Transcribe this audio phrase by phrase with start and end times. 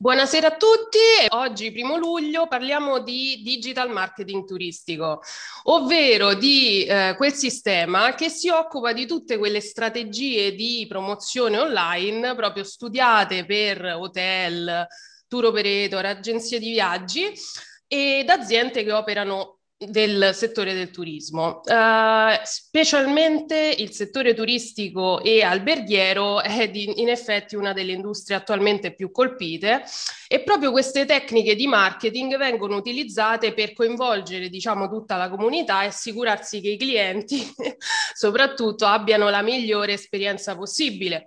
[0.00, 5.22] Buonasera a tutti, oggi primo luglio parliamo di digital marketing turistico,
[5.64, 12.36] ovvero di eh, quel sistema che si occupa di tutte quelle strategie di promozione online
[12.36, 14.86] proprio studiate per hotel,
[15.26, 17.32] tour operator, agenzie di viaggi
[17.88, 21.60] ed aziende che operano del settore del turismo.
[21.64, 28.92] Uh, specialmente il settore turistico e alberghiero è di, in effetti una delle industrie attualmente
[28.92, 29.84] più colpite
[30.26, 35.86] e proprio queste tecniche di marketing vengono utilizzate per coinvolgere diciamo tutta la comunità e
[35.86, 37.40] assicurarsi che i clienti
[38.14, 41.26] soprattutto abbiano la migliore esperienza possibile.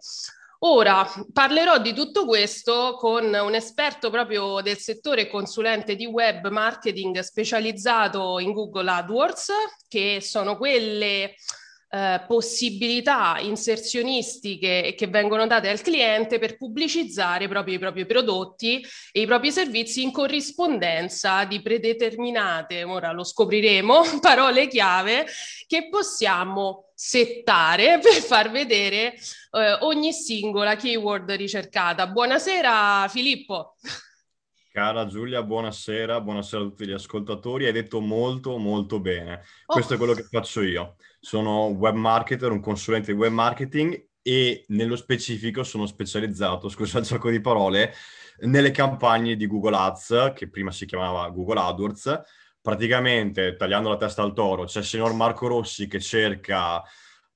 [0.64, 7.18] Ora parlerò di tutto questo con un esperto proprio del settore consulente di web marketing
[7.18, 9.52] specializzato in Google AdWords,
[9.88, 11.34] che sono quelle
[11.94, 19.20] eh, possibilità inserzionistiche che vengono date al cliente per pubblicizzare proprio i propri prodotti e
[19.20, 25.26] i propri servizi in corrispondenza di predeterminate, ora lo scopriremo, parole chiave
[25.68, 32.08] che possiamo settare per far vedere eh, ogni singola keyword ricercata.
[32.08, 33.76] Buonasera Filippo.
[34.72, 37.66] Cara Giulia, buonasera, buonasera a tutti gli ascoltatori.
[37.66, 39.44] Hai detto molto, molto bene.
[39.66, 39.74] Oh.
[39.74, 40.96] Questo è quello che faccio io.
[41.24, 47.06] Sono web marketer, un consulente di web marketing e nello specifico sono specializzato, scusa il
[47.06, 47.94] gioco di parole,
[48.40, 52.22] nelle campagne di Google Ads, che prima si chiamava Google AdWords,
[52.60, 56.82] praticamente tagliando la testa al toro, c'è il signor Marco Rossi che cerca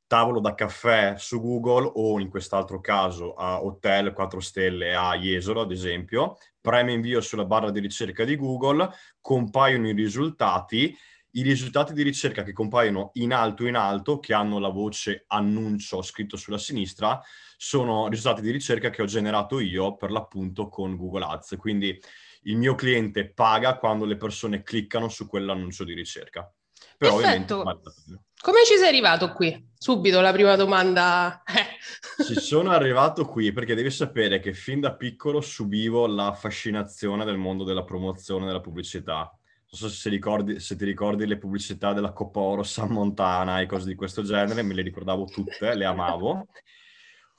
[0.07, 5.61] tavolo da caffè su Google o in quest'altro caso a hotel 4 stelle a Jesolo
[5.61, 8.89] ad esempio, preme invio sulla barra di ricerca di Google,
[9.21, 10.95] compaiono i risultati,
[11.35, 16.01] i risultati di ricerca che compaiono in alto in alto, che hanno la voce annuncio
[16.01, 17.21] scritto sulla sinistra,
[17.57, 21.99] sono risultati di ricerca che ho generato io per l'appunto con Google Ads, quindi
[22.43, 26.49] il mio cliente paga quando le persone cliccano su quell'annuncio di ricerca.
[26.97, 27.63] Però Perfetto.
[28.41, 29.71] Come ci sei arrivato qui?
[29.77, 31.41] Subito la prima domanda.
[32.25, 37.37] ci sono arrivato qui perché devi sapere che fin da piccolo subivo la fascinazione del
[37.37, 39.35] mondo della promozione, della pubblicità.
[39.77, 43.65] Non so se, ricordi, se ti ricordi le pubblicità della Coppa Oro, San Montana e
[43.65, 46.47] cose di questo genere, me le ricordavo tutte, le amavo.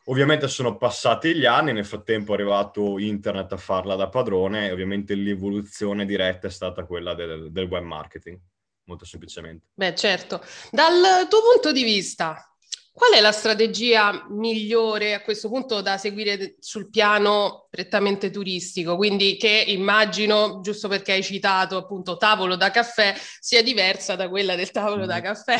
[0.08, 4.72] Ovviamente sono passati gli anni, nel frattempo è arrivato internet a farla da padrone e
[4.72, 8.38] ovviamente l'evoluzione diretta è stata quella del, del web marketing,
[8.84, 9.68] molto semplicemente.
[9.72, 10.42] Beh, certo.
[10.70, 12.54] Dal tuo punto di vista,
[12.96, 18.96] qual è la strategia migliore a questo punto da seguire sul piano prettamente turistico?
[18.96, 24.56] Quindi che immagino, giusto perché hai citato appunto tavolo da caffè, sia diversa da quella
[24.56, 25.08] del tavolo mm.
[25.08, 25.58] da caffè.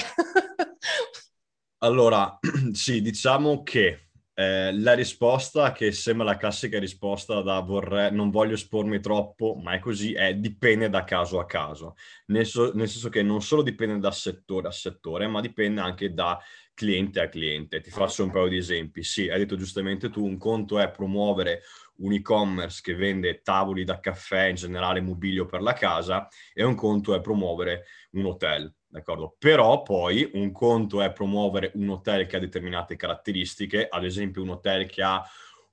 [1.85, 2.39] allora,
[2.73, 4.07] sì, diciamo che
[4.39, 9.73] eh, la risposta, che sembra la classica risposta da vorrei, non voglio espormi troppo, ma
[9.73, 11.97] è così, è dipende da caso a caso.
[12.27, 16.13] Nel, so, nel senso che non solo dipende da settore a settore, ma dipende anche
[16.13, 16.39] da
[16.77, 17.81] cliente a cliente.
[17.81, 19.03] Ti faccio un paio di esempi.
[19.03, 21.63] Sì, hai detto giustamente tu, un conto è promuovere
[21.97, 26.75] un e-commerce che vende tavoli da caffè, in generale mobilio per la casa, e un
[26.75, 29.37] conto è promuovere un hotel d'accordo?
[29.39, 34.51] Però poi un conto è promuovere un hotel che ha determinate caratteristiche, ad esempio un
[34.51, 35.23] hotel che ha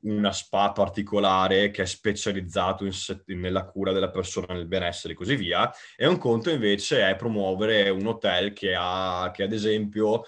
[0.06, 2.92] una spa particolare che è specializzato in
[3.40, 7.90] nella cura della persona, nel benessere e così via, e un conto invece è promuovere
[7.90, 10.24] un hotel che ha, che ad esempio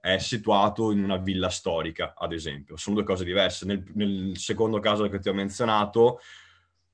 [0.00, 2.76] è situato in una villa storica, ad esempio.
[2.76, 3.66] Sono due cose diverse.
[3.66, 6.20] Nel, nel secondo caso che ti ho menzionato,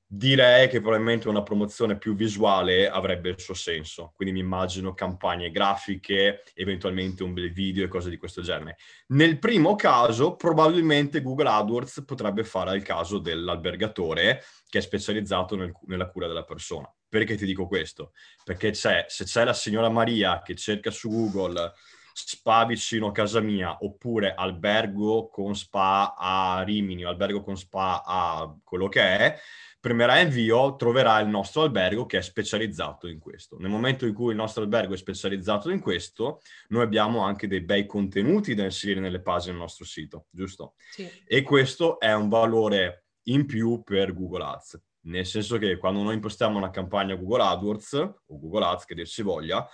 [0.07, 4.13] direi che probabilmente una promozione più visuale avrebbe il suo senso.
[4.15, 8.77] Quindi mi immagino campagne grafiche, eventualmente un bel video e cose di questo genere.
[9.07, 15.71] Nel primo caso, probabilmente Google AdWords potrebbe fare al caso dell'albergatore che è specializzato nel,
[15.87, 16.91] nella cura della persona.
[17.07, 18.11] Perché ti dico questo?
[18.43, 21.73] Perché c'è, se c'è la signora Maria che cerca su Google
[22.17, 28.03] spa vicino a casa mia oppure albergo con spa a Rimini o albergo con spa
[28.05, 29.39] a quello che è,
[29.81, 33.57] premerà invio, troverà il nostro albergo che è specializzato in questo.
[33.59, 36.39] Nel momento in cui il nostro albergo è specializzato in questo,
[36.69, 40.75] noi abbiamo anche dei bei contenuti da inserire nelle pagine del nostro sito, giusto?
[40.91, 41.07] Sì.
[41.27, 46.13] E questo è un valore in più per Google Ads, nel senso che quando noi
[46.13, 49.67] impostiamo una campagna Google AdWords o Google Ads, che dir si voglia,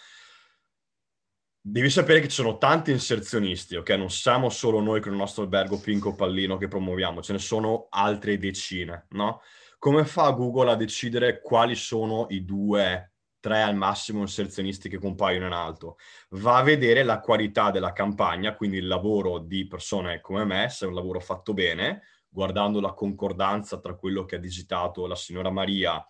[1.63, 3.91] Devi sapere che ci sono tanti inserzionisti, ok?
[3.91, 7.85] Non siamo solo noi con il nostro albergo Pinco Pallino che promuoviamo, ce ne sono
[7.91, 9.41] altre decine, no?
[9.77, 15.45] Come fa Google a decidere quali sono i due, tre al massimo inserzionisti che compaiono
[15.45, 15.97] in alto?
[16.29, 20.85] Va a vedere la qualità della campagna, quindi il lavoro di persone come me, se
[20.85, 25.51] è un lavoro fatto bene, guardando la concordanza tra quello che ha digitato la signora
[25.51, 26.03] Maria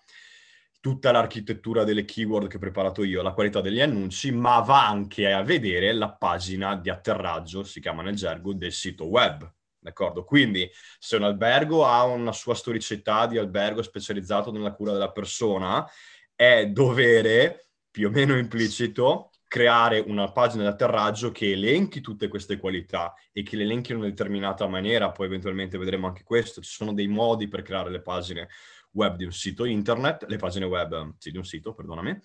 [0.82, 5.32] tutta l'architettura delle keyword che ho preparato io, la qualità degli annunci, ma va anche
[5.32, 9.50] a vedere la pagina di atterraggio, si chiama nel gergo, del sito web.
[9.80, 10.24] D'accordo?
[10.24, 10.70] Quindi
[11.00, 15.88] se un albergo ha una sua storicità di albergo specializzato nella cura della persona,
[16.36, 22.58] è dovere, più o meno implicito, creare una pagina di atterraggio che elenchi tutte queste
[22.58, 26.72] qualità e che le elenchi in una determinata maniera, poi eventualmente vedremo anche questo, ci
[26.72, 28.48] sono dei modi per creare le pagine
[28.92, 32.20] web di un sito internet, le pagine web sì, di un sito, perdonami,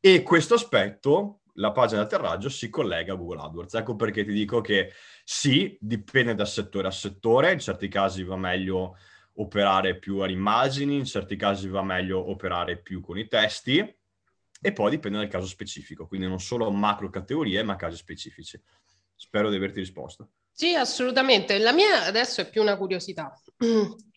[0.00, 3.74] e questo aspetto, la pagina di atterraggio, si collega a Google AdWords.
[3.74, 4.92] Ecco perché ti dico che
[5.24, 8.96] sì, dipende da settore a settore, in certi casi va meglio
[9.38, 13.78] operare più a immagini, in certi casi va meglio operare più con i testi,
[14.60, 18.60] e poi dipende dal caso specifico, quindi non solo macro categorie, ma casi specifici.
[19.14, 20.30] Spero di averti risposto.
[20.50, 21.58] Sì, assolutamente.
[21.58, 23.32] La mia adesso è più una curiosità.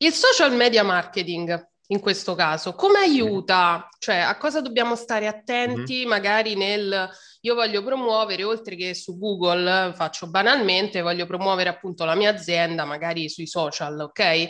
[0.00, 3.88] Il social media marketing in questo caso, come aiuta?
[3.98, 6.08] Cioè, a cosa dobbiamo stare attenti mm-hmm.
[6.08, 7.10] magari nel...
[7.40, 12.84] Io voglio promuovere, oltre che su Google, faccio banalmente, voglio promuovere appunto la mia azienda,
[12.84, 14.48] magari sui social, ok?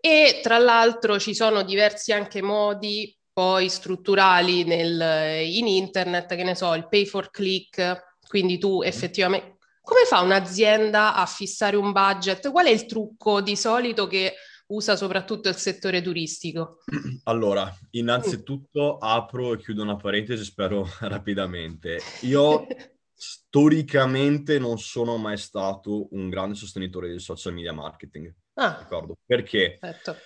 [0.00, 6.54] E tra l'altro ci sono diversi anche modi poi strutturali nel, in internet, che ne
[6.54, 9.56] so, il pay for click, quindi tu effettivamente...
[9.80, 12.50] Come fa un'azienda a fissare un budget?
[12.50, 14.34] Qual è il trucco di solito che
[14.68, 16.78] usa soprattutto il settore turistico?
[17.24, 22.00] Allora, innanzitutto apro e chiudo una parentesi, spero rapidamente.
[22.22, 22.66] Io
[23.14, 28.32] storicamente non sono mai stato un grande sostenitore del social media marketing.
[28.54, 29.16] Ah, d'accordo?
[29.24, 29.78] Perché?
[29.80, 30.16] Perfetto.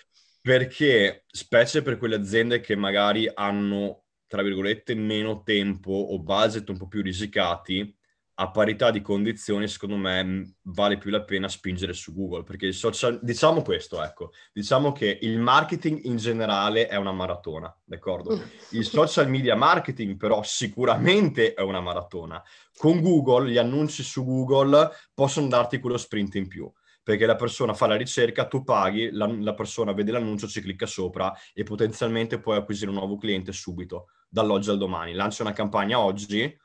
[0.42, 6.78] Perché, specie per quelle aziende che magari hanno, tra virgolette, meno tempo o budget un
[6.78, 7.94] po' più risicati,
[8.40, 12.72] a parità di condizioni, secondo me vale più la pena spingere su Google, perché il
[12.72, 18.37] social, diciamo questo, ecco, diciamo che il marketing in generale è una maratona, d'accordo?
[18.37, 18.40] Mm.
[18.70, 22.42] Il social media marketing però sicuramente è una maratona.
[22.78, 26.72] Con Google, gli annunci su Google possono darti quello sprint in più,
[27.02, 30.87] perché la persona fa la ricerca, tu paghi, la, la persona vede l'annuncio, ci clicca
[30.87, 35.12] sopra e potenzialmente puoi acquisire un nuovo cliente subito, dall'oggi al domani.
[35.12, 36.58] Lancia una campagna oggi,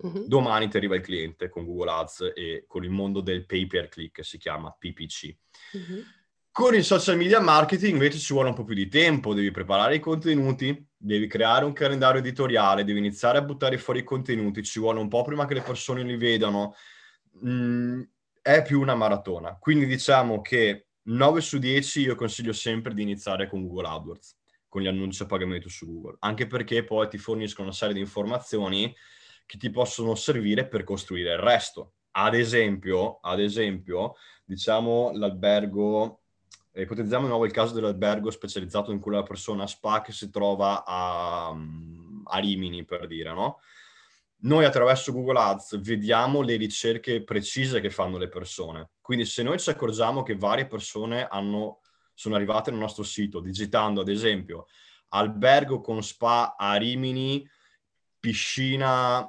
[0.00, 0.26] Uh-huh.
[0.26, 3.88] Domani ti arriva il cliente con Google Ads e con il mondo del pay per
[3.88, 5.36] click, si chiama PPC.
[5.72, 6.02] Uh-huh.
[6.50, 9.96] Con il social media marketing invece ci vuole un po' più di tempo, devi preparare
[9.96, 14.80] i contenuti, devi creare un calendario editoriale, devi iniziare a buttare fuori i contenuti, ci
[14.80, 16.74] vuole un po' prima che le persone li vedano.
[17.44, 18.02] Mm,
[18.42, 19.56] è più una maratona.
[19.60, 24.36] Quindi diciamo che 9 su 10 io consiglio sempre di iniziare con Google AdWords,
[24.68, 28.00] con gli annunci a pagamento su Google, anche perché poi ti forniscono una serie di
[28.00, 28.94] informazioni
[29.48, 31.94] che ti possono servire per costruire il resto.
[32.10, 36.20] Ad esempio, ad esempio diciamo l'albergo,
[36.74, 40.84] ipotizziamo di nuovo il caso dell'albergo specializzato in cui la persona spa che si trova
[40.84, 43.60] a, a Rimini, per dire, no?
[44.40, 48.90] Noi attraverso Google Ads vediamo le ricerche precise che fanno le persone.
[49.00, 51.80] Quindi se noi ci accorgiamo che varie persone hanno,
[52.12, 54.66] sono arrivate nel nostro sito digitando, ad esempio,
[55.08, 57.48] albergo con spa a Rimini,
[58.20, 59.26] piscina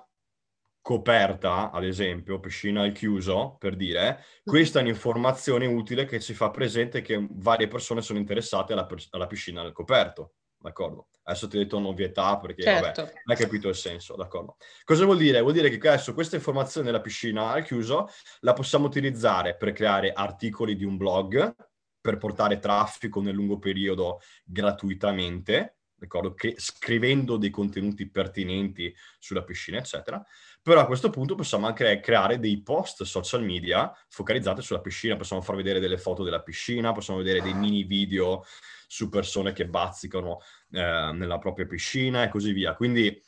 [0.81, 6.49] coperta, ad esempio, piscina al chiuso, per dire, questa è un'informazione utile che ci fa
[6.49, 11.09] presente che varie persone sono interessate alla, alla piscina al coperto, d'accordo?
[11.23, 13.01] Adesso ti ho detto un'ovvietà perché, certo.
[13.03, 14.57] vabbè, non hai capito il senso, d'accordo?
[14.83, 15.41] Cosa vuol dire?
[15.41, 18.09] Vuol dire che adesso questa informazione della piscina al chiuso
[18.39, 21.55] la possiamo utilizzare per creare articoli di un blog,
[22.01, 26.33] per portare traffico nel lungo periodo gratuitamente, d'accordo?
[26.33, 30.25] Che, scrivendo dei contenuti pertinenti sulla piscina, eccetera.
[30.61, 35.41] Però a questo punto possiamo anche creare dei post social media focalizzati sulla piscina, possiamo
[35.41, 38.43] far vedere delle foto della piscina, possiamo vedere dei mini video
[38.87, 40.39] su persone che bazzicano
[40.71, 42.75] eh, nella propria piscina e così via.
[42.75, 43.21] Quindi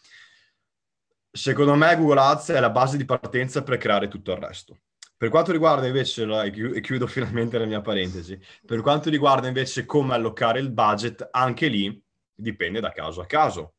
[1.31, 4.79] secondo me Google Ads è la base di partenza per creare tutto il resto.
[5.15, 10.15] Per quanto riguarda invece, e chiudo finalmente la mia parentesi, per quanto riguarda invece come
[10.15, 13.75] allocare il budget, anche lì dipende da caso a caso.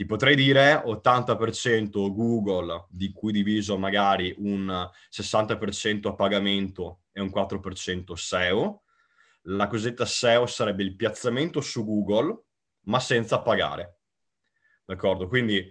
[0.00, 7.28] Ti potrei dire 80% Google, di cui diviso magari un 60% a pagamento e un
[7.28, 8.84] 4% SEO.
[9.42, 12.44] La cosiddetta SEO sarebbe il piazzamento su Google,
[12.84, 13.98] ma senza pagare.
[14.86, 15.28] D'accordo?
[15.28, 15.70] Quindi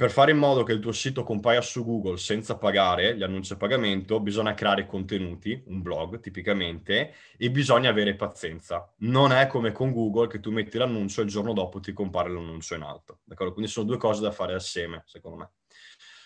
[0.00, 3.52] per fare in modo che il tuo sito compaia su Google senza pagare gli annunci
[3.52, 8.90] a pagamento, bisogna creare contenuti, un blog tipicamente, e bisogna avere pazienza.
[9.00, 12.30] Non è come con Google che tu metti l'annuncio e il giorno dopo ti compare
[12.30, 13.18] l'annuncio in alto.
[13.24, 13.52] D'accordo?
[13.52, 15.50] Quindi sono due cose da fare assieme, secondo me.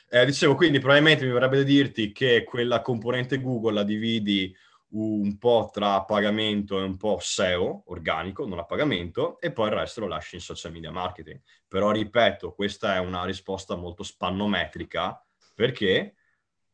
[0.09, 4.55] Eh, dicevo, quindi probabilmente mi verrebbe da dirti che quella componente Google la dividi
[4.95, 9.75] un po' tra pagamento e un po' SEO, organico, non a pagamento, e poi il
[9.75, 11.41] resto lo lasci in social media marketing.
[11.67, 15.25] Però ripeto, questa è una risposta molto spannometrica,
[15.55, 16.15] perché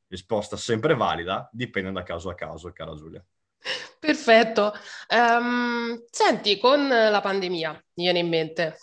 [0.08, 3.24] risposta sempre valida, dipende da caso a caso, cara Giulia.
[3.98, 4.72] Perfetto.
[5.08, 8.78] Um, senti, con la pandemia, mi viene in mente,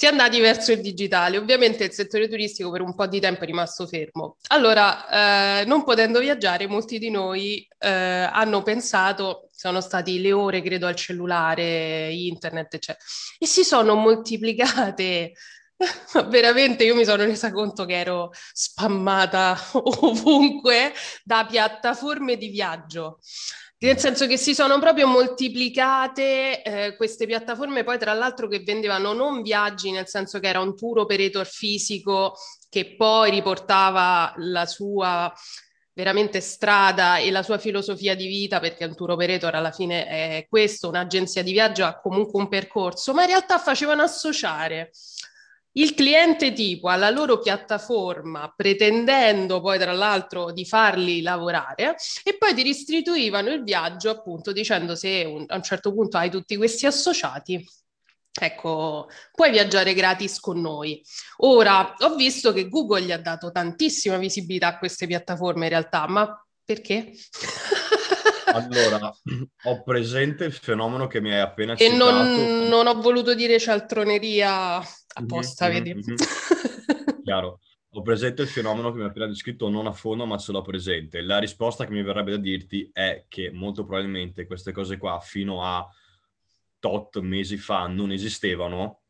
[0.00, 1.36] si è andati verso il digitale.
[1.36, 4.38] Ovviamente il settore turistico per un po' di tempo è rimasto fermo.
[4.48, 10.62] Allora, eh, non potendo viaggiare, molti di noi eh, hanno pensato, sono stati le ore,
[10.62, 13.04] credo, al cellulare, internet, eccetera,
[13.38, 15.32] e si sono moltiplicate.
[16.28, 19.54] Veramente io mi sono resa conto che ero spammata
[20.00, 23.18] ovunque da piattaforme di viaggio.
[23.82, 29.14] Nel senso che si sono proprio moltiplicate eh, queste piattaforme, poi tra l'altro che vendevano
[29.14, 32.34] non viaggi, nel senso che era un tour operator fisico
[32.68, 35.32] che poi riportava la sua
[35.94, 40.46] veramente strada e la sua filosofia di vita, perché un tour operator alla fine è
[40.46, 44.90] questo, un'agenzia di viaggio ha comunque un percorso, ma in realtà facevano associare
[45.72, 52.54] il cliente tipo alla loro piattaforma, pretendendo poi tra l'altro di farli lavorare, e poi
[52.54, 56.86] ti restituivano il viaggio appunto dicendo se un, a un certo punto hai tutti questi
[56.86, 57.64] associati,
[58.32, 61.02] Ecco, puoi viaggiare gratis con noi.
[61.38, 66.06] Ora, ho visto che Google gli ha dato tantissima visibilità a queste piattaforme in realtà,
[66.06, 67.12] ma perché?
[68.52, 69.14] Allora,
[69.64, 71.94] ho presente il fenomeno che mi hai appena e citato.
[71.94, 74.82] E non, non, ho voluto dire cialtroneria
[75.14, 75.94] apposta, mm-hmm, vedi?
[75.94, 77.22] Mm-hmm.
[77.24, 77.60] Chiaro.
[77.94, 80.62] Ho presente il fenomeno che mi hai appena descritto, non a fondo, ma ce l'ho
[80.62, 81.22] presente.
[81.22, 85.64] La risposta che mi verrebbe da dirti è che molto probabilmente queste cose qua fino
[85.64, 85.84] a
[86.78, 89.00] tot mesi fa non esistevano.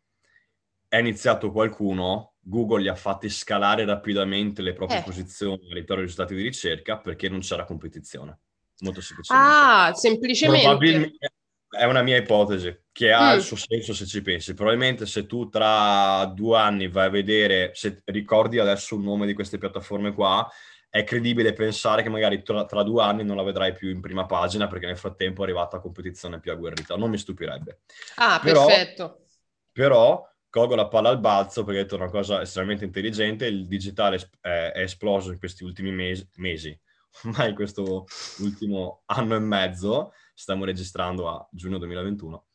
[0.89, 5.03] È iniziato qualcuno, Google gli ha fatti scalare rapidamente le proprie eh.
[5.03, 8.41] posizioni all'interno dei risultati di ricerca perché non c'era competizione
[8.81, 9.49] molto semplicemente.
[9.49, 11.31] Ah, semplicemente.
[11.71, 13.37] È una mia ipotesi, che ha mm.
[13.37, 14.55] il suo senso se ci pensi.
[14.55, 19.35] Probabilmente se tu tra due anni vai a vedere, se ricordi adesso il nome di
[19.35, 20.49] queste piattaforme qua,
[20.89, 24.27] è credibile pensare che magari tra, tra, due anni non la vedrai più in prima
[24.27, 26.97] pagina perché nel frattempo è arrivata a competizione più agguerrita.
[26.97, 27.83] Non mi stupirebbe.
[28.17, 29.27] Ah, però, perfetto.
[29.71, 34.19] Però colgo la palla al balzo perché è detto una cosa estremamente intelligente, il digitale
[34.41, 36.77] è, è esploso in questi ultimi mesi, mesi
[37.25, 38.07] ormai questo
[38.39, 42.47] ultimo anno e mezzo, stiamo registrando a giugno 2021,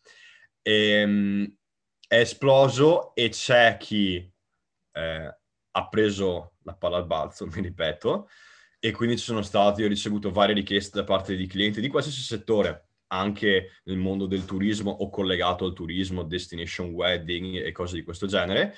[0.61, 1.55] e, ehm,
[2.07, 4.15] è esploso e c'è chi
[4.91, 5.37] eh,
[5.71, 8.27] ha preso la palla al balzo, mi ripeto,
[8.79, 12.21] e quindi ci sono stati, ho ricevuto varie richieste da parte di clienti di qualsiasi
[12.21, 18.03] settore, anche nel mondo del turismo o collegato al turismo, destination wedding e cose di
[18.03, 18.73] questo genere,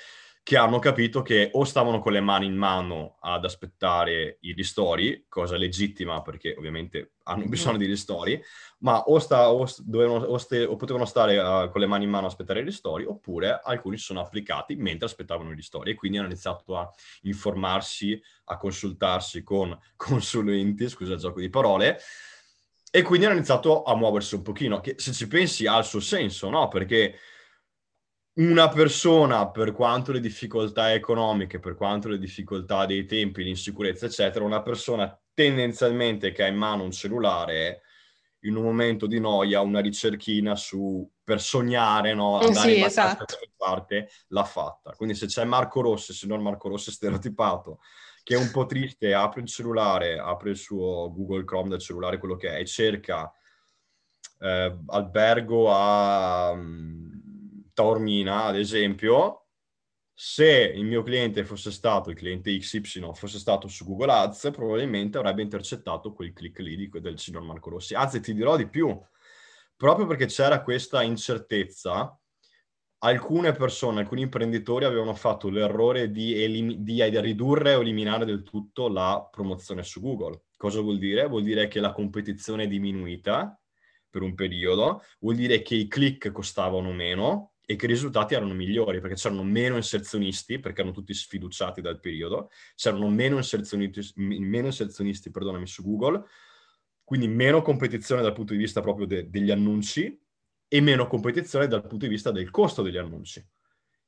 [0.48, 5.26] che hanno capito che o stavano con le mani in mano ad aspettare i ristori,
[5.28, 7.50] cosa legittima perché ovviamente hanno mm-hmm.
[7.50, 8.42] bisogno di ristori,
[8.78, 12.10] ma o, sta, o, dovevano, o, ste, o potevano stare uh, con le mani in
[12.10, 15.94] mano a aspettare i ristori, oppure alcuni si sono applicati mentre aspettavano i ristori e
[15.94, 16.90] quindi hanno iniziato a
[17.24, 22.00] informarsi, a consultarsi con consulenti, scusa il gioco di parole,
[22.90, 26.00] e quindi hanno iniziato a muoversi un pochino, che se ci pensi ha il suo
[26.00, 26.68] senso, no?
[26.68, 27.18] Perché
[28.38, 34.44] una persona, per quanto le difficoltà economiche, per quanto le difficoltà dei tempi, l'insicurezza, eccetera,
[34.44, 37.82] una persona tendenzialmente che ha in mano un cellulare,
[38.42, 42.38] in un momento di noia, una ricerchina su per sognare, no?
[42.38, 43.24] Andare sì, in esatto.
[43.56, 44.92] parte, l'ha fatta.
[44.92, 47.80] Quindi se c'è Marco Rossi, signor Marco Rossi stereotipato,
[48.22, 52.18] che è un po' triste, apre il cellulare, apre il suo Google Chrome del cellulare,
[52.18, 53.32] quello che è, e cerca
[54.38, 56.50] eh, albergo a...
[56.52, 57.17] Um,
[57.78, 59.50] Taormina, ad esempio,
[60.12, 65.16] se il mio cliente fosse stato, il cliente XY, fosse stato su Google Ads, probabilmente
[65.16, 67.94] avrebbe intercettato quel click lì di, del signor Marco Rossi.
[67.94, 69.00] Anzi, ti dirò di più,
[69.76, 72.18] proprio perché c'era questa incertezza,
[73.04, 78.88] alcune persone, alcuni imprenditori avevano fatto l'errore di, elim- di ridurre o eliminare del tutto
[78.88, 80.46] la promozione su Google.
[80.56, 81.28] Cosa vuol dire?
[81.28, 83.56] Vuol dire che la competizione è diminuita
[84.10, 88.54] per un periodo, vuol dire che i click costavano meno e che i risultati erano
[88.54, 94.68] migliori perché c'erano meno inserzionisti, perché erano tutti sfiduciati dal periodo, c'erano meno inserzionisti, meno
[94.68, 96.24] inserzionisti perdonami, su Google,
[97.04, 100.18] quindi meno competizione dal punto di vista proprio de- degli annunci
[100.66, 103.46] e meno competizione dal punto di vista del costo degli annunci,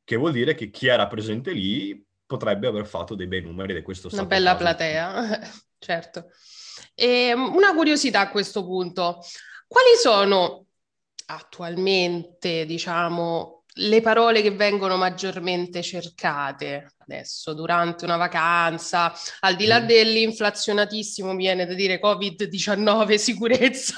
[0.04, 3.82] che vuol dire che chi era presente lì potrebbe aver fatto dei bei numeri di
[3.82, 4.62] questo Una bella caso.
[4.62, 5.40] platea,
[5.78, 6.30] certo.
[6.94, 9.20] E ehm, una curiosità a questo punto,
[9.68, 10.64] quali sono
[11.34, 19.80] attualmente, diciamo, le parole che vengono maggiormente cercate adesso durante una vacanza, al di là
[19.80, 19.86] mm.
[19.86, 23.96] dell'inflazionatissimo, viene da dire Covid-19, sicurezza.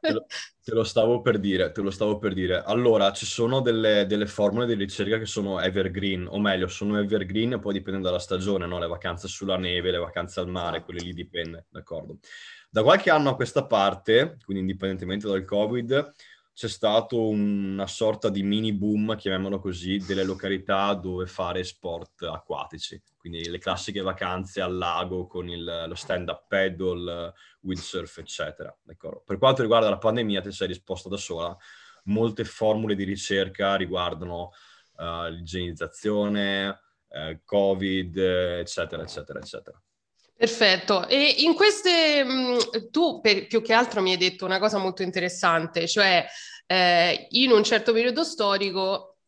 [0.00, 0.24] Te lo,
[0.62, 2.62] te lo, stavo per dire, te lo stavo per dire.
[2.64, 7.58] Allora, ci sono delle, delle, formule di ricerca che sono evergreen, o meglio, sono evergreen
[7.60, 8.78] poi dipende dalla stagione, no?
[8.78, 10.84] Le vacanze sulla neve, le vacanze al mare, esatto.
[10.84, 12.18] quelle lì dipende, d'accordo?
[12.72, 16.14] Da qualche anno a questa parte, quindi indipendentemente dal Covid,
[16.54, 23.02] c'è stato una sorta di mini boom, chiamiamolo così, delle località dove fare sport acquatici.
[23.16, 28.72] Quindi le classiche vacanze al lago con il, lo stand-up paddle, windsurf, eccetera.
[28.84, 29.24] D'accordo?
[29.26, 31.56] Per quanto riguarda la pandemia, ti sei risposta da sola.
[32.04, 34.52] Molte formule di ricerca riguardano
[34.98, 36.68] uh, l'igienizzazione,
[37.08, 39.82] uh, Covid, eccetera, eccetera, eccetera.
[40.40, 41.06] Perfetto.
[41.06, 45.02] E in queste, mh, tu per, più che altro mi hai detto una cosa molto
[45.02, 46.24] interessante, cioè
[46.64, 49.18] eh, in un certo periodo storico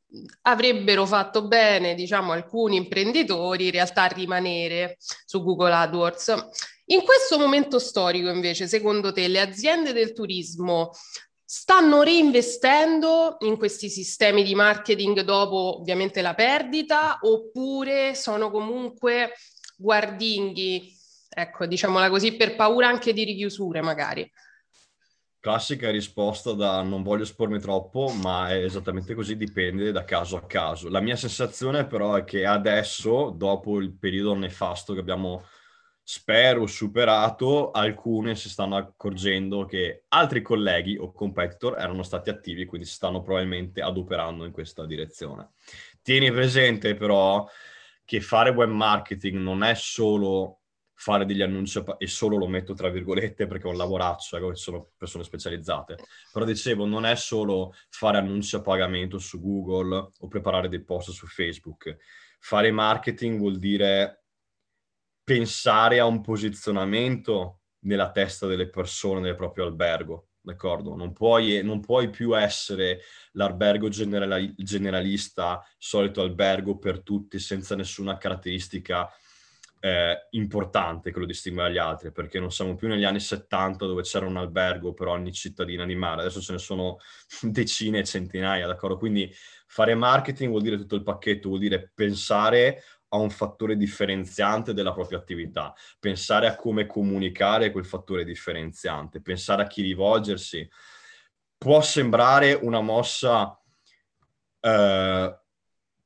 [0.42, 6.34] avrebbero fatto bene, diciamo, alcuni imprenditori in realtà a rimanere su Google AdWords.
[6.86, 10.92] In questo momento storico, invece, secondo te, le aziende del turismo
[11.44, 19.34] stanno reinvestendo in questi sistemi di marketing dopo ovviamente la perdita oppure sono comunque
[19.76, 21.00] guardinghi
[21.34, 24.30] ecco, diciamola così, per paura anche di richiusure magari.
[25.42, 30.46] Classica risposta da non voglio espormi troppo, ma è esattamente così, dipende da caso a
[30.46, 30.88] caso.
[30.88, 35.44] La mia sensazione però è che adesso, dopo il periodo nefasto che abbiamo,
[36.00, 42.86] spero, superato, alcune si stanno accorgendo che altri colleghi o competitor erano stati attivi, quindi
[42.86, 45.54] si stanno probabilmente adoperando in questa direzione.
[46.02, 47.44] Tieni presente però
[48.04, 50.61] che fare web marketing non è solo
[51.02, 54.92] fare degli annunci e solo lo metto tra virgolette perché è un lavoraccio, ecco, sono
[54.96, 55.96] persone specializzate.
[56.32, 61.10] Però dicevo, non è solo fare annunci a pagamento su Google o preparare dei post
[61.10, 61.96] su Facebook.
[62.38, 64.26] Fare marketing vuol dire
[65.24, 70.94] pensare a un posizionamento nella testa delle persone del proprio albergo, d'accordo?
[70.94, 73.00] Non puoi, non puoi più essere
[73.32, 79.12] l'albergo generali- generalista, solito albergo per tutti, senza nessuna caratteristica
[79.84, 84.02] eh, importante che lo distingue dagli altri, perché non siamo più negli anni 70 dove
[84.02, 86.98] c'era un albergo per ogni cittadina di mare, adesso ce ne sono
[87.42, 88.96] decine e centinaia, d'accordo?
[88.96, 89.28] Quindi
[89.66, 94.92] fare marketing vuol dire tutto il pacchetto, vuol dire pensare a un fattore differenziante della
[94.92, 100.66] propria attività, pensare a come comunicare quel fattore differenziante, pensare a chi rivolgersi.
[101.58, 103.60] Può sembrare una mossa
[104.60, 105.41] eh,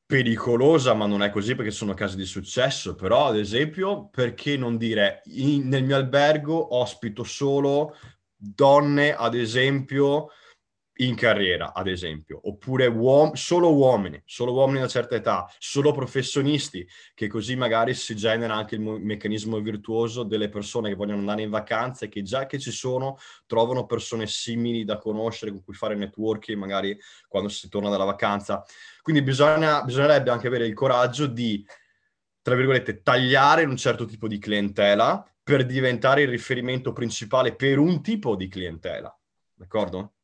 [0.06, 4.76] pericolosa, ma non è così perché sono casi di successo, però ad esempio perché non
[4.76, 7.96] dire in, nel mio albergo ospito solo
[8.36, 10.28] donne, ad esempio,
[10.98, 15.92] in carriera, ad esempio, oppure uom- solo uomini, solo uomini di una certa età, solo
[15.92, 21.18] professionisti, che così magari si genera anche il mo- meccanismo virtuoso delle persone che vogliono
[21.18, 25.62] andare in vacanza e che già che ci sono trovano persone simili da conoscere, con
[25.62, 28.64] cui fare networking, magari quando si torna dalla vacanza.
[29.02, 31.64] Quindi bisogna, bisognerebbe anche avere il coraggio di,
[32.42, 38.02] tra virgolette, tagliare un certo tipo di clientela per diventare il riferimento principale per un
[38.02, 39.16] tipo di clientela.
[39.54, 40.15] D'accordo?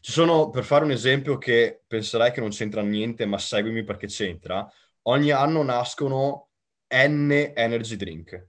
[0.00, 4.06] Ci sono, per fare un esempio che penserai che non c'entra niente, ma seguimi perché
[4.06, 4.66] c'entra,
[5.02, 6.48] ogni anno nascono
[6.92, 8.48] N energy drink.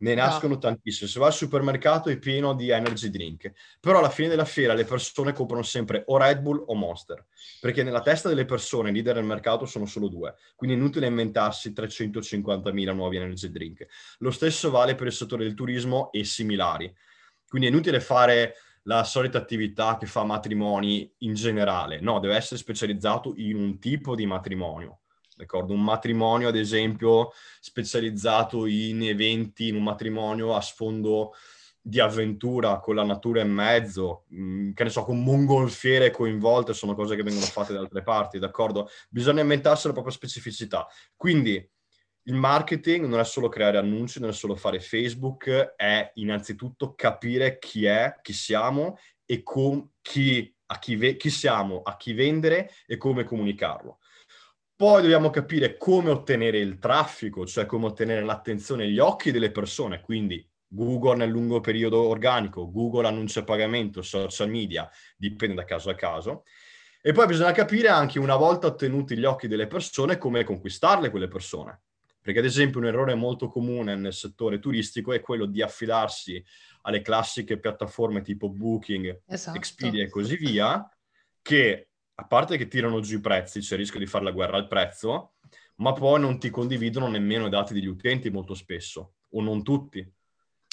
[0.00, 0.60] Ne nascono no.
[0.60, 1.10] tantissime.
[1.10, 3.52] Se vai al supermercato è pieno di energy drink.
[3.80, 7.26] Però alla fine della fiera le persone comprano sempre o Red Bull o Monster.
[7.60, 10.36] Perché nella testa delle persone leader del mercato sono solo due.
[10.54, 13.86] Quindi è inutile inventarsi 350.000 nuovi energy drink.
[14.18, 16.94] Lo stesso vale per il settore del turismo e similari.
[17.48, 18.54] Quindi è inutile fare
[18.88, 24.14] la solita attività che fa matrimoni in generale, no, deve essere specializzato in un tipo
[24.14, 25.00] di matrimonio.
[25.36, 25.74] D'accordo?
[25.74, 31.34] Un matrimonio, ad esempio, specializzato in eventi, in un matrimonio a sfondo
[31.80, 36.94] di avventura con la natura in mezzo, mm, che ne so, con mongolfiere coinvolte, sono
[36.94, 38.88] cose che vengono fatte da altre parti, d'accordo?
[39.10, 40.86] Bisogna inventarsi la propria specificità.
[41.14, 41.64] Quindi
[42.28, 47.58] il marketing non è solo creare annunci, non è solo fare Facebook, è innanzitutto capire
[47.58, 52.70] chi è, chi siamo e con chi, a chi, ve- chi siamo, a chi vendere
[52.86, 54.00] e come comunicarlo.
[54.76, 59.50] Poi dobbiamo capire come ottenere il traffico, cioè come ottenere l'attenzione e gli occhi delle
[59.50, 65.64] persone, quindi Google nel lungo periodo organico, Google annuncio a pagamento, social media, dipende da
[65.64, 66.44] caso a caso.
[67.00, 71.28] E poi bisogna capire anche una volta ottenuti gli occhi delle persone come conquistarle quelle
[71.28, 71.80] persone.
[72.28, 76.44] Perché ad esempio un errore molto comune nel settore turistico è quello di affidarsi
[76.82, 79.56] alle classiche piattaforme tipo Booking, esatto.
[79.56, 80.86] Expedia e così via,
[81.40, 84.58] che a parte che tirano giù i prezzi, c'è il rischio di fare la guerra
[84.58, 85.36] al prezzo,
[85.76, 90.06] ma poi non ti condividono nemmeno i dati degli utenti molto spesso, o non tutti.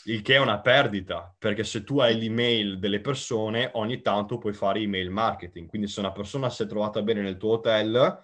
[0.08, 4.52] Il che è una perdita, perché se tu hai l'email delle persone, ogni tanto puoi
[4.52, 5.70] fare email marketing.
[5.70, 8.24] Quindi se una persona si è trovata bene nel tuo hotel,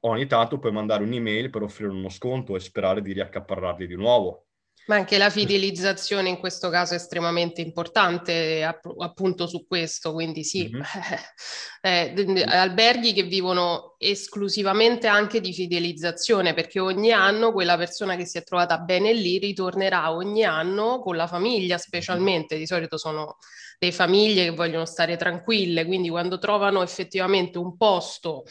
[0.00, 4.46] ogni tanto puoi mandare un'email per offrire uno sconto e sperare di riaccaparrarli di nuovo.
[4.86, 10.42] Ma anche la fidelizzazione in questo caso è estremamente importante app- appunto su questo, quindi
[10.42, 10.82] sì, mm-hmm.
[12.42, 18.38] eh, alberghi che vivono esclusivamente anche di fidelizzazione perché ogni anno quella persona che si
[18.38, 23.36] è trovata bene lì ritornerà ogni anno con la famiglia specialmente, di solito sono
[23.78, 28.44] le famiglie che vogliono stare tranquille, quindi quando trovano effettivamente un posto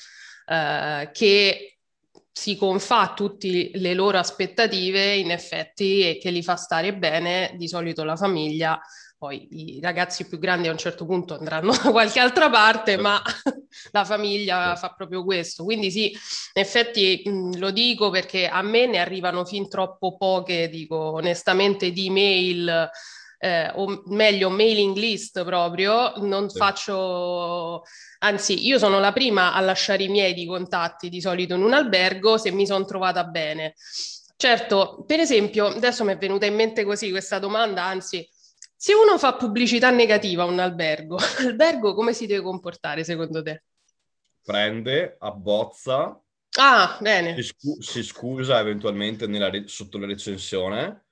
[0.50, 1.78] eh, che
[2.32, 7.54] si confà a tutte le loro aspettative in effetti e che li fa stare bene,
[7.58, 8.80] di solito la famiglia,
[9.18, 13.22] poi i ragazzi più grandi a un certo punto andranno da qualche altra parte, ma
[13.92, 15.66] la famiglia fa proprio questo.
[15.66, 20.70] Quindi sì, in effetti mh, lo dico perché a me ne arrivano fin troppo poche,
[20.70, 22.90] dico onestamente, di email
[23.40, 26.58] eh, o meglio mailing list proprio, non sì.
[26.58, 27.84] faccio,
[28.20, 31.74] anzi io sono la prima a lasciare i miei di contatti di solito in un
[31.74, 33.74] albergo se mi sono trovata bene.
[34.36, 38.28] Certo, per esempio, adesso mi è venuta in mente così questa domanda, anzi,
[38.76, 43.64] se uno fa pubblicità negativa a un albergo, l'albergo come si deve comportare secondo te?
[44.44, 46.22] Prende, abbozza,
[46.58, 47.36] ah, bene.
[47.36, 51.04] Si, scu- si scusa eventualmente re- sotto la recensione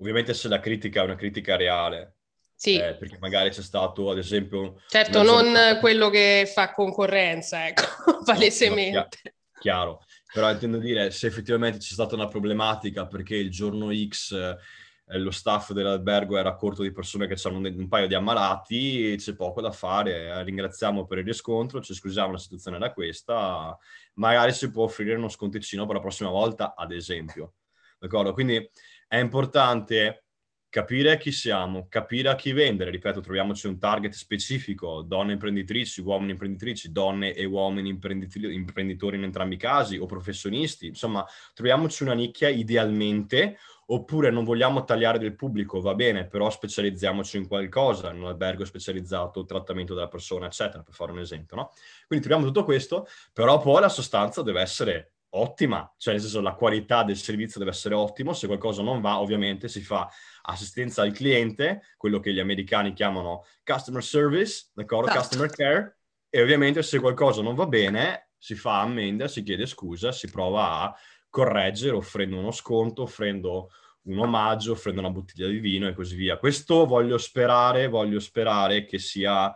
[0.00, 2.16] Ovviamente se la critica è una critica reale,
[2.60, 2.76] sì.
[2.76, 4.82] Eh, perché magari c'è stato, ad esempio...
[4.86, 5.78] Certo, non giornata...
[5.78, 7.84] quello che fa concorrenza, ecco,
[8.22, 9.18] palesemente.
[9.22, 14.32] No, chiaro, però intendo dire, se effettivamente c'è stata una problematica perché il giorno X
[14.32, 19.14] eh, lo staff dell'albergo era corto di persone che hanno un, un paio di ammalati,
[19.16, 23.74] c'è poco da fare, eh, ringraziamo per il riscontro, ci scusiamo, la situazione era questa,
[24.14, 27.54] magari si può offrire uno sconticino per la prossima volta, ad esempio.
[27.98, 28.32] D'accordo?
[28.32, 28.70] Quindi
[29.10, 30.26] è importante
[30.68, 32.92] capire chi siamo, capire a chi vendere.
[32.92, 39.56] Ripeto, troviamoci un target specifico, donne imprenditrici, uomini imprenditrici, donne e uomini imprenditori in entrambi
[39.56, 40.86] i casi o professionisti.
[40.86, 47.36] Insomma, troviamoci una nicchia idealmente, oppure non vogliamo tagliare del pubblico, va bene, però specializziamoci
[47.36, 51.72] in qualcosa, in un albergo specializzato, trattamento della persona, eccetera, per fare un esempio, no?
[52.06, 56.54] Quindi troviamo tutto questo, però poi la sostanza deve essere ottima, cioè nel senso la
[56.54, 60.08] qualità del servizio deve essere ottimo, se qualcosa non va ovviamente si fa
[60.42, 65.08] assistenza al cliente, quello che gli americani chiamano customer service, d'accordo?
[65.08, 65.20] Esatto.
[65.20, 70.12] Customer care, e ovviamente se qualcosa non va bene si fa ammenda, si chiede scusa,
[70.12, 70.96] si prova a
[71.28, 73.70] correggere offrendo uno sconto, offrendo
[74.02, 76.38] un omaggio, offrendo una bottiglia di vino e così via.
[76.38, 79.54] Questo voglio sperare, voglio sperare che sia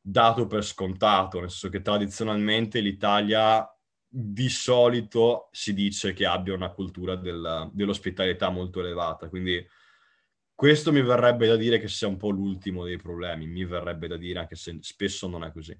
[0.00, 3.71] dato per scontato, nel senso che tradizionalmente l'Italia
[4.14, 9.66] di solito si dice che abbia una cultura del, dell'ospitalità molto elevata, quindi
[10.54, 14.18] questo mi verrebbe da dire che sia un po' l'ultimo dei problemi, mi verrebbe da
[14.18, 15.76] dire anche se spesso non è così.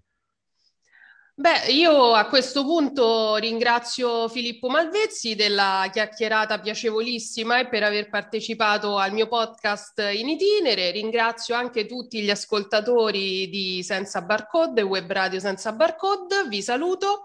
[1.35, 8.99] Beh, io a questo punto ringrazio Filippo Malvezzi della chiacchierata piacevolissima e per aver partecipato
[8.99, 10.91] al mio podcast in itinere.
[10.91, 16.47] Ringrazio anche tutti gli ascoltatori di Senza Barcode, Web Radio Senza Barcode.
[16.49, 17.25] Vi saluto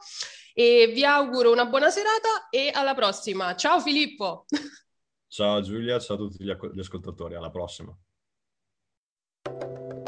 [0.59, 3.55] e vi auguro una buona serata e alla prossima.
[3.55, 4.45] Ciao Filippo.
[5.29, 7.95] Ciao Giulia, ciao a tutti gli, ascoltatori, alla prossima.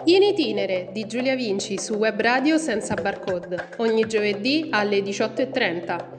[0.06, 6.19] In itinere di Giulia Vinci su Web Radio senza barcode, ogni giovedì alle 18.30.